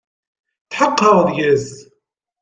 [0.69, 1.67] Tḥeqqeɣ deg-s.